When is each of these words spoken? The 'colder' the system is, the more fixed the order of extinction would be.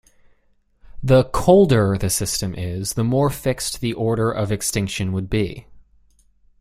The 1.03 1.25
'colder' 1.25 1.95
the 1.95 2.09
system 2.09 2.55
is, 2.55 2.93
the 2.93 3.03
more 3.03 3.29
fixed 3.29 3.81
the 3.81 3.93
order 3.93 4.31
of 4.31 4.51
extinction 4.51 5.11
would 5.11 5.29
be. 5.29 5.67